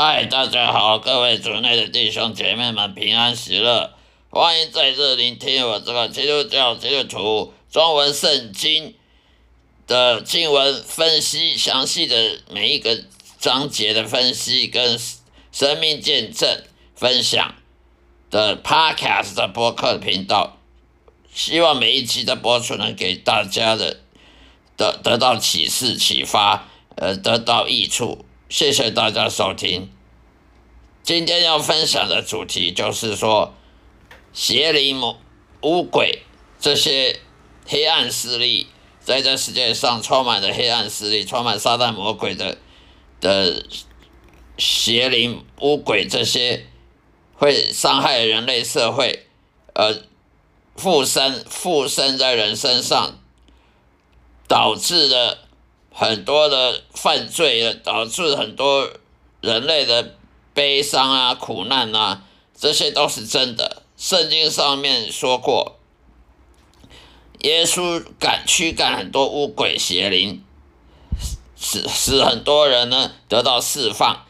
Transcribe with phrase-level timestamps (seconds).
[0.00, 3.94] 嗨，大家好，各位族内的弟兄姐妹们，平安喜乐！
[4.30, 8.94] 欢迎在这聆听我这个基督教基督徒中文圣经
[9.88, 13.02] 的经文分析，详细的每一个
[13.40, 14.96] 章节的分析跟
[15.50, 16.62] 生命见证
[16.94, 17.56] 分享
[18.30, 20.58] 的 Podcast 的播客频道。
[21.34, 23.98] 希望每一期的播出能给大家的
[24.76, 28.24] 得得到启示、启发，呃，得到益处。
[28.48, 29.90] 谢谢大家收听。
[31.02, 33.52] 今天要分享的主题就是说，
[34.32, 35.18] 邪灵、魔
[35.60, 36.22] 巫鬼
[36.58, 37.20] 这些
[37.66, 38.68] 黑暗势力，
[39.00, 42.56] 在这世界上充满着黑暗势力，充满撒旦魔鬼的
[43.20, 43.66] 的
[44.56, 46.64] 邪灵、巫鬼这些
[47.34, 49.26] 会伤害人类社会，
[49.74, 50.04] 呃，
[50.74, 53.18] 附身附身在人身上，
[54.46, 55.47] 导致了。
[55.98, 58.88] 很多的犯罪导致很多
[59.40, 60.14] 人类的
[60.54, 62.22] 悲伤啊、苦难啊，
[62.56, 63.82] 这些都是真的。
[63.96, 65.76] 圣经上面说过，
[67.40, 70.40] 耶稣赶驱赶很多巫鬼邪灵，
[71.56, 74.24] 使使很多人呢得到释放。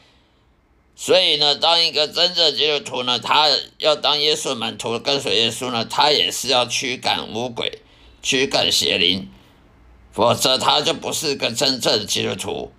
[0.96, 3.46] 所以呢，当一个真正基督徒呢，他
[3.76, 7.82] 要当耶稣门徒跟随耶稣呢，他也是要驱赶巫鬼、
[8.22, 9.28] 驱赶邪灵。
[10.12, 12.72] 否则他就不是个真正的基督徒，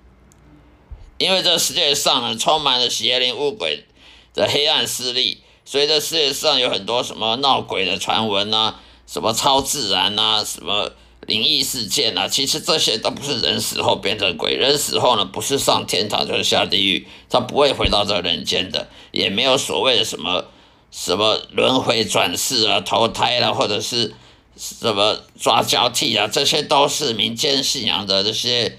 [1.18, 3.86] 因为这世界上呢充满了邪灵恶鬼
[4.34, 10.92] 的黑暗势力，所以这世界上有很多什么闹鬼的传闻啊，什么超自然啊，什么
[11.26, 20.45] 灵异事件啊，其实这些都不是人死后变成鬼，人死后呢不是上天堂就是下地狱，他不会回到这人间的，也没有所谓的什么
[20.92, 24.14] 什么轮回转世啊、投胎了，或者是。
[24.59, 26.27] 什么抓交替啊？
[26.27, 28.77] 这些都是民间信仰的这些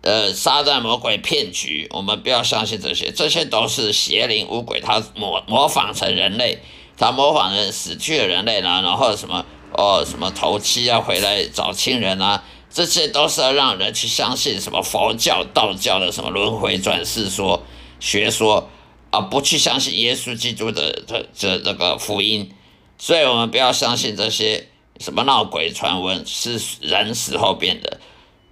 [0.00, 6.58] 呃撒旦魔鬼骗局，我们不要相信这些，这些都是邪灵巫鬼，他模模仿成人类，
[6.98, 17.62] 他模仿人死去的人类呢，然后什么哦什么头七要回来找亲人啊，这些都是要让人去相信什么佛教、道教的什么轮回转世说
[18.00, 18.68] 学说，
[19.12, 22.52] 而不去相信耶稣基督的这这这个福音，
[22.98, 24.66] 所以我们不要相信这些。
[25.02, 28.00] 什么闹鬼传闻是人死后变的？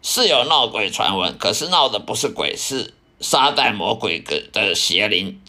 [0.02, 5.40] 是有闹鬼传闻，可是闹的不是鬼，是撒旦魔鬼的的邪灵，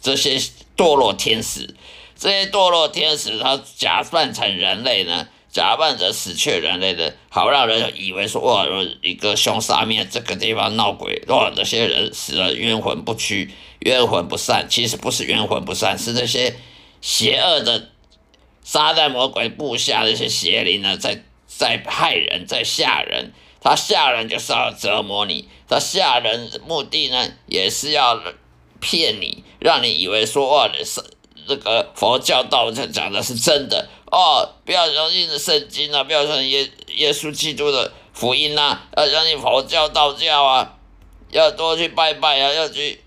[0.00, 0.38] 这些
[0.76, 1.74] 堕落天使，
[2.16, 8.64] 这些堕落天使他假扮成人类呢，假扮着死去人类的，好让人以为说哇，
[9.02, 16.56] 一个凶杀面这个地方闹鬼，哇，这些人死了冤魂不屈，冤魂不散，其实不是冤魂不散，是这些
[17.00, 17.90] 邪恶的。
[18.70, 23.32] 撒旦魔鬼部下的一些邪灵呢，在在害人，在吓人。
[23.62, 28.22] 他吓人就是要折磨你，他吓人目的呢，也是要
[28.78, 31.02] 骗你，让你以为说哦，是
[31.46, 40.76] 这个佛教道教讲的是真的哦，不要相信圣经啊，不要相信耶耶稣基督的福音呐，要相信佛教道教啊，
[41.30, 43.00] 要多去拜拜啊，要去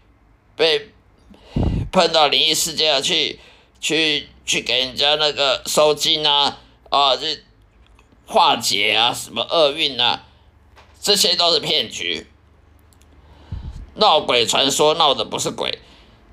[0.55, 0.89] 被
[1.91, 3.39] 碰到灵异事件啊，去
[3.79, 4.27] 去。
[4.51, 6.57] 去给人家那个收金啊，
[6.89, 7.39] 啊，这
[8.25, 10.25] 化解啊，什么厄运啊，
[11.01, 12.27] 这些都是骗局。
[13.95, 15.79] 闹鬼传说闹的不是鬼，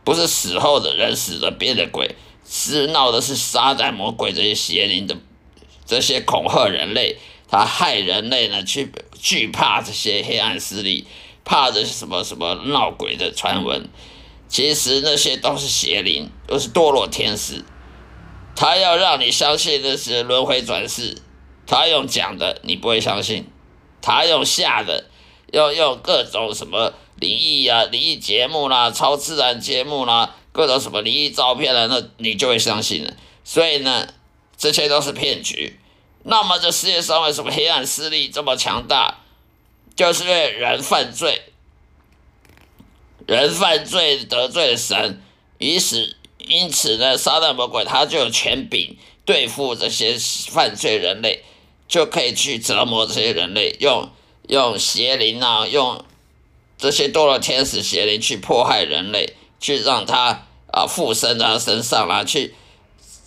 [0.02, 5.16] 不是死后的人死了变的鬼，是闹的是撒旦魔鬼这些邪灵的
[5.86, 7.18] 这些恐吓人类，
[7.48, 11.06] 他害人类呢去惧怕这些黑暗势力，
[11.44, 13.88] 怕的是什么什么闹鬼的传闻，
[14.48, 17.64] 其实那些都是邪灵，都是堕落天使。
[18.60, 21.22] 他要让你相信的是轮回转世，
[21.64, 23.46] 他用讲的你不会相信，
[24.02, 25.04] 他用吓的，
[25.52, 33.14] 要用各种什么灵异啊、灵异节目啦、超自然节目啦、各种什么灵异照片啦，那你就会相信了。
[33.44, 34.08] 所以呢，
[34.56, 35.78] 这些都是骗局。
[36.24, 39.18] 那么这世界上为什么黑暗势力这么强大？
[39.94, 41.42] 就是因为人犯罪，
[43.24, 45.22] 人犯罪得罪神，
[45.58, 46.17] 于是。
[46.48, 50.16] 因此呢，撒旦魔鬼他就有权柄对付这些
[50.50, 51.44] 犯罪人类，
[51.86, 54.08] 就可以去折磨这些人类，用
[54.48, 56.02] 用邪灵啊，用
[56.78, 62.54] 这些堕落天使邪灵去迫害人类，去让他啊附身在身上啦，去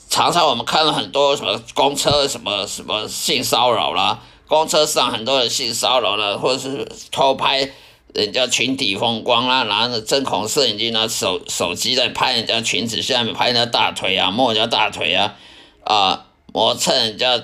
[0.09, 7.71] 常常我们看到很多什么公车什么什么性骚扰啦，公车上很多人性骚扰了，或者是偷拍。
[8.13, 15.35] 人家群体风光啊，拿着针孔摄影机拿手手机在拍人家裙子下面，拍人家大腿啊，摸人家大腿啊，
[15.85, 17.41] 啊，磨蹭人家，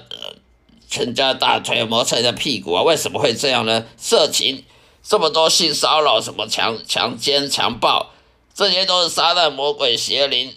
[0.91, 3.85] 人家大腿，磨蹭人家屁股啊，为什么会这样呢？
[3.95, 4.65] 色情
[5.01, 8.11] 这么多性骚扰，什么强强奸、强暴，
[8.53, 10.53] 这些都是撒旦魔鬼邪灵。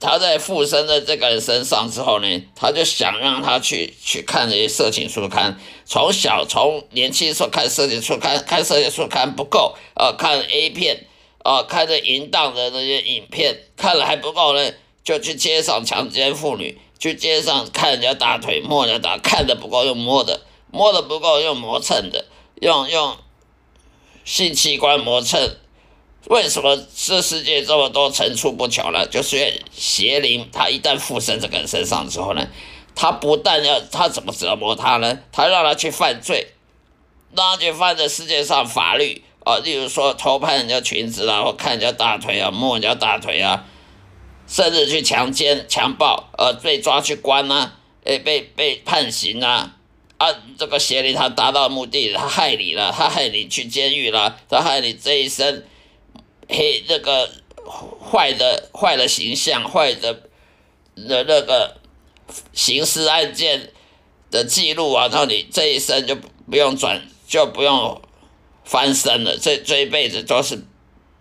[0.00, 5.58] 他在附身在这个人身上之后呢，他就想让他去去看这些色情书刊。
[5.84, 11.06] 从小从年轻时候看色情书刊，看色情书刊不够，呃，看 A 片，
[11.44, 14.72] 呃，看这淫荡的那些影片，看了还不够呢，
[15.02, 22.26] 就去街上强奸妇女，去街上看人家大腿，摸人家大，看的不够用摸的，摸的不够用磨蹭的，
[22.60, 23.16] 用用
[24.24, 25.56] 性器官磨蹭。
[26.26, 29.06] 为什么这世界这么多层出不穷呢？
[29.06, 32.46] 就是邪灵，他一旦附身这个人身上之后呢，
[32.94, 35.20] 他不但要他怎么折磨他呢？
[35.32, 36.48] 他让他去犯罪，
[37.34, 43.64] 让他去犯在世界上法律啊，例如说偷拍人家裙子啊，或看人家大腿啊，摸人家大腿啊，
[44.46, 49.76] 甚至去强奸、强暴，呃，被抓去关啊，诶，被被判刑啊，
[50.18, 50.26] 啊，
[50.58, 55.64] 这个邪灵他达到目的，他害你了，他害你去监狱了，他害你这一生。
[56.48, 57.30] 黑那个
[58.10, 60.14] 坏的坏的形象，坏的
[60.96, 61.76] 的那个
[62.52, 63.72] 刑事案件
[64.30, 66.16] 的记录啊，然后你这一生就
[66.50, 68.00] 不用转，就不用
[68.64, 70.64] 翻身了，这这一辈子都是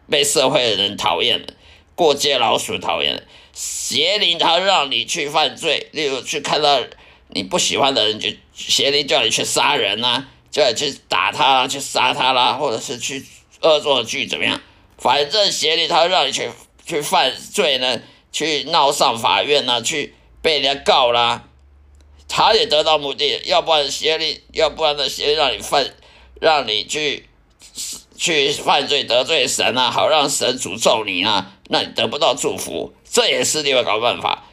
[0.09, 1.53] 被社会的人讨厌的，
[1.95, 3.23] 过街老鼠讨厌的。
[3.53, 6.79] 邪灵他让你去犯罪，例如去看到
[7.29, 13.25] 你不喜欢的人，就邪灵叫你去杀人啊，叫你去打他啦，去杀他啦，或者是去
[13.61, 14.61] 恶作剧怎么样？
[14.97, 16.49] 反正邪灵他让你去
[16.85, 18.01] 去犯罪呢，
[18.31, 21.43] 去闹上法院呢，去被人家告啦，
[22.27, 23.41] 他也得到目的。
[23.45, 25.93] 要不然邪灵，要不然呢邪灵让你犯，
[26.41, 27.29] 让你去
[28.17, 34.45] 去犯罪得罪神啊，好让神诅咒你啊，那你得不到祝福，这也是另外搞办法。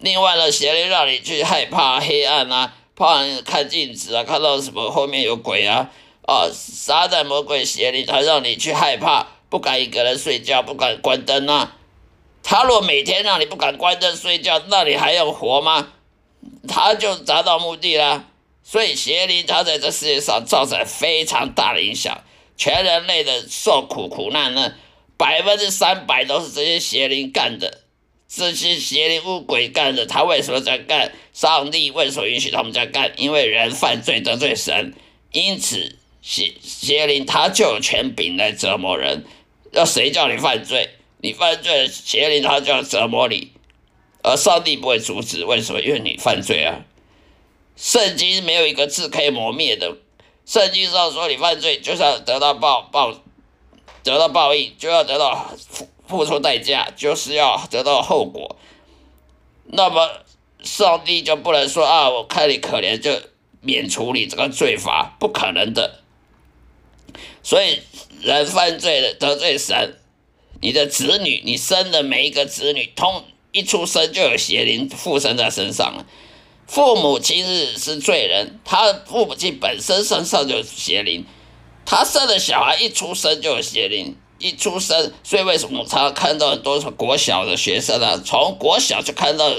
[0.00, 5.90] 另外呢，邪灵让你去害怕黑暗啊，怕看镜子啊，看到什么后面有鬼啊，
[6.26, 9.28] 啊，撒旦魔鬼邪灵他让你去害怕。
[9.48, 11.76] 不敢一个人睡觉，不敢关灯啊！
[12.42, 15.92] 他若每天让你不敢关灯睡觉，那你还要活吗？
[16.68, 18.26] 他就达到目的了。
[18.62, 22.22] 所以邪灵他在这世界上造成非常大的影响，
[22.56, 24.74] 全人类的受苦苦难呢，
[25.16, 27.82] 百分之三百都是这些邪灵干的，
[28.28, 30.06] 这些邪灵恶鬼干的。
[30.06, 31.12] 他为什么在干？
[31.32, 33.12] 上帝为什么允许他们在干？
[33.16, 34.94] 因为人犯罪得罪神，
[35.32, 39.24] 因此邪邪灵他就有权柄来折磨人。
[39.72, 40.88] 要谁叫你犯罪？
[41.18, 43.52] 你犯罪，邪灵他就要折磨你，
[44.22, 45.44] 而上帝不会阻止。
[45.44, 45.80] 为什么？
[45.82, 46.80] 因为你犯罪啊！
[47.76, 49.96] 圣经没有一个字可以磨灭的。
[50.46, 53.12] 圣经上说，你犯罪就是要得到报报，
[54.02, 58.56] 得到报应，就要得到付付出代价，就是要得到后果。
[59.66, 60.08] 那么
[60.62, 63.10] 上帝就不能说啊，我看你可怜，就
[63.60, 66.03] 免除你这个罪罚，不可能的。
[67.42, 67.80] 所以。
[68.22, 69.98] 人犯罪了得罪神，
[70.62, 73.22] 你的子女，你生的每一个子女，通
[73.52, 76.06] 一出生就有邪灵附身在身上了。
[76.66, 81.26] 父母亲是是罪人，他父母亲本身身上就有邪灵，
[81.84, 89.52] 他生的小孩一出生就有邪灵，一出生，所以为什么他看到很多国小的学生啊，从国小就看到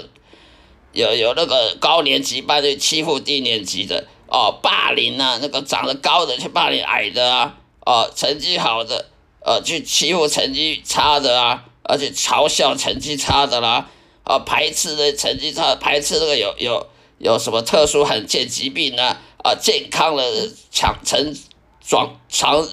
[0.91, 7.57] 有有那个高年级班就欺负低年级的哦，霸凌啊，那个长得高的去霸凌矮的啊。
[7.85, 13.87] 哦，成绩好的，呃，去欺负成绩差的啊，而且嘲笑成绩差的啦，
[14.23, 16.87] 啊，排斥的成绩差，排斥那个有有
[17.19, 20.23] 有什么特殊罕见疾病啊，啊，健康的
[20.71, 21.37] 强成
[21.79, 22.67] 壮强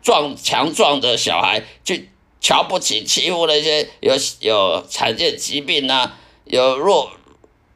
[0.00, 2.08] 壮强壮的小孩，去
[2.40, 7.10] 瞧不起欺负那些有有罕见疾病啊，有弱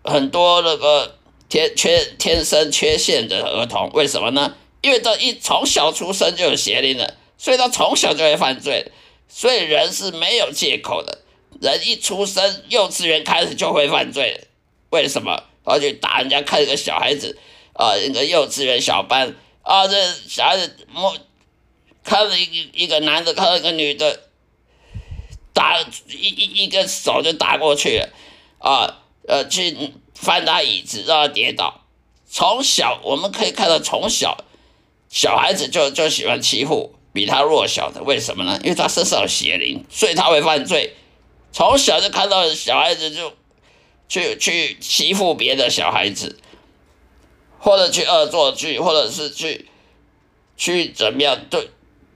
[0.04, 4.54] 很多那个天缺天生缺陷的儿童，为什么呢？
[4.82, 8.92] 因为他一从小出生就有邪灵的，所以他从小就会犯罪。
[9.28, 11.22] 所以人是没有借口的，
[11.60, 14.48] 人一出生幼稚园开始就会犯罪。
[14.90, 15.44] 为什么？
[15.64, 17.38] 而且打人家看一个小孩子
[17.72, 21.16] 啊，一个幼稚园小班啊，这小孩子摸
[22.04, 24.28] 看了一一个男的看到一个女的，
[25.54, 28.10] 打一一一个手就打过去了
[28.58, 29.74] 啊，呃，去
[30.14, 31.82] 翻他椅子让他跌倒。
[32.28, 34.44] 从小我们可以看到，从小。
[35.10, 38.58] 小孩子就就喜欢欺负比他弱小的，为什么呢？
[38.64, 40.94] 因为他身上有邪灵，所以他会犯罪。
[41.52, 43.32] 从小就看到小孩子就
[44.08, 46.40] 去去欺负别的小孩子，
[47.60, 49.68] 或者去恶作剧，或者是去
[50.56, 51.70] 去怎么样对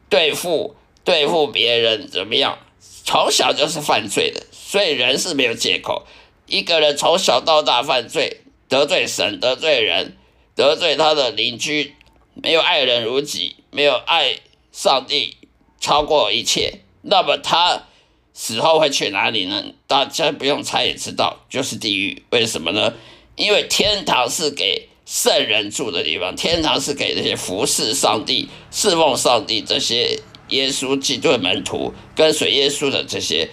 [0.08, 0.74] 对付
[1.04, 2.58] 对付别人怎么样？
[3.04, 6.04] 从小就是犯罪的，所以人是没有借口。
[6.48, 10.16] 一个人从小到大犯罪，得罪神，得罪人，
[10.54, 11.94] 得罪他的邻居。
[12.34, 14.36] 没有爱人如己，没有爱
[14.72, 15.36] 上帝
[15.80, 17.86] 超过一切，那么他
[18.32, 19.64] 死后会去哪里呢？
[19.88, 22.22] 大家不用猜也知道，就是地狱。
[22.30, 22.94] 为什么呢？
[23.34, 33.50] 因为天堂是给圣人住的地方，天堂是给那些服侍上帝、侍奉上帝这些耶稣基督的门徒、跟随耶稣的这些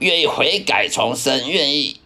[0.00, 2.00] 愿意悔改重生、愿意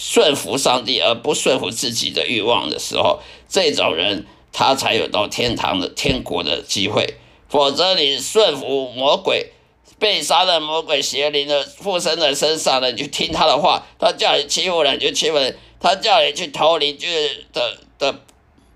[0.00, 7.16] 顺服上帝而不顺服自己的欲望的时候，这种人他才有到天堂的天国的机会。
[7.48, 9.50] 否则，你顺服魔鬼，
[9.98, 17.08] 被杀的魔鬼邪灵的附身在身上了，你就听他的话，他叫你欺负人就欺负人，他叫你去偷邻居
[17.52, 18.20] 的的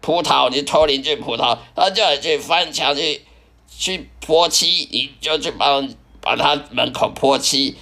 [0.00, 3.20] 葡萄，你偷邻居葡萄，他叫你去翻墙去
[3.68, 5.88] 去泼漆，你就去帮
[6.20, 7.76] 把他门口泼漆。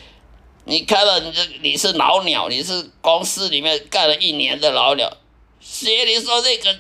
[0.71, 5.13] 你看到你这你是老鸟，你是公司里面干了一年的老鸟，
[5.59, 6.79] 邪灵说那个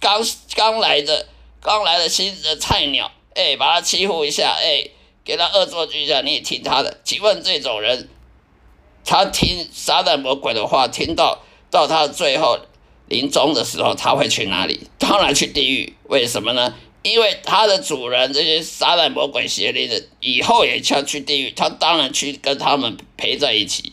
[0.00, 0.20] 刚
[0.56, 1.28] 刚来的
[1.62, 3.12] 刚来的新的菜鸟。
[3.36, 4.90] 哎，把他欺负一下，哎，
[5.24, 6.98] 给他恶作剧一下，你也听他的？
[7.04, 8.08] 请问这种人，
[9.04, 12.58] 他听撒旦魔鬼的话，听到到他最后
[13.06, 14.90] 临终的时候，他会去哪里？
[14.98, 15.94] 当然去地狱。
[16.08, 16.74] 为什么呢？
[17.02, 23.92] 因为他的主人这些撒旦魔鬼邪灵的，以后也要去地狱，他当然去跟他们陪在一起。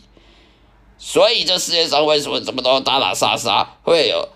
[0.98, 4.28] 所以这世界上为什么这么多打打杀杀，会有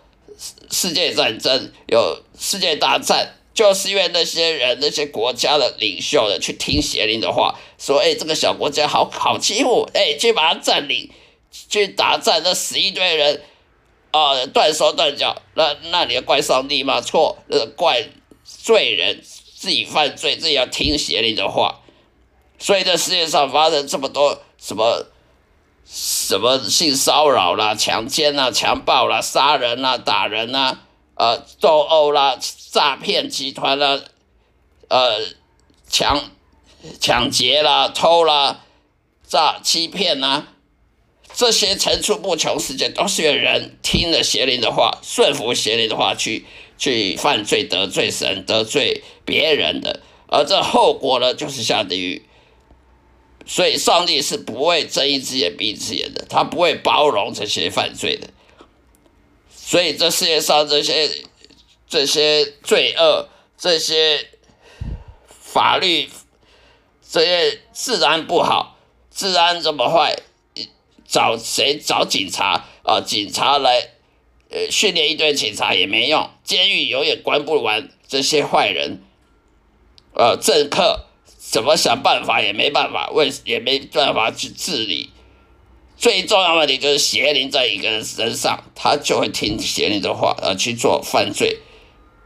[0.71, 3.37] 世界战争，有世界大战？
[3.55, 11.11] 就是因为那些人、那些国家的领袖的去听邪灵的话，说：“哎，这个小国家好好欺负，哎，去把它占领，
[11.69, 13.43] 去打战，那死一堆人，
[14.11, 17.03] 啊，断手断脚，那那你要怪上帝吗？
[17.03, 18.09] 错，那怪
[18.45, 21.81] 罪人自己犯罪，自己要听邪灵的话。
[22.59, 25.07] 所以，这世界上发生这么多什么
[25.85, 30.81] 什么性骚扰啦、强奸啦、强暴啦、杀人啦、打人啦。”
[31.15, 32.39] 呃，斗殴啦，
[32.71, 34.01] 诈骗集团啦，
[34.89, 35.21] 呃，
[35.89, 36.31] 抢
[36.99, 38.65] 抢劫啦，偷啦，
[39.29, 40.49] 诈欺骗啦，
[41.35, 46.47] 这些层出不穷，事件都是有人听了邪灵的话，顺服邪灵的话去
[46.83, 52.27] 去犯罪，得罪神，得罪别人的，而这后果呢，就是下地狱。
[53.47, 58.31] 所以，上帝是不会睁一只眼闭一只眼的，他不会包容这些犯罪的。
[59.55, 61.09] 所以，这世界上这些
[61.89, 64.29] 这些罪恶、这些
[65.29, 66.11] 法律、
[67.09, 68.77] 这些治安不好，
[69.13, 70.17] 治安这么坏，
[71.07, 73.01] 找谁找警察啊？
[73.01, 73.92] 警察来，
[74.53, 79.01] 呃，训练一堆警察也没用，监狱永远关不完这些坏人。
[80.15, 81.07] 呃，政客
[81.39, 85.09] 怎么想办法也没办法，为也没办法去治理。
[85.97, 91.59] 最重要的问题就是邪灵在一个人身上，他就会听邪灵的话而去做犯罪，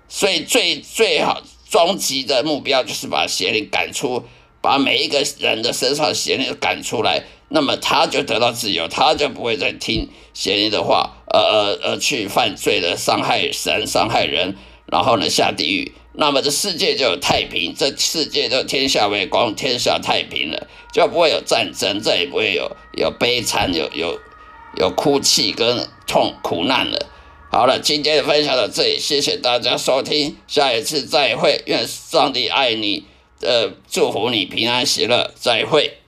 [0.08, 4.24] 所以最最好终极的目标就是把邪灵赶出，
[4.62, 14.56] 把每一个人的身上邪灵赶出来，那么他就得到自由，他就不会再听邪灵的话，呃呃呃去犯罪的伤害神、伤害人，
[14.90, 15.92] 然后呢下地狱。
[16.18, 24.18] 那么这世界就有太平，这世界就天下为公，天下太平了，就不会有战争，再也不会有有悲惨、有有
[24.78, 26.98] 有哭泣跟痛苦难了。
[27.52, 33.04] 好了，今天的分享到这里，谢谢大家收听，下一次再会，愿上帝爱你，
[33.42, 35.98] 呃，祝福你平安喜乐，再会。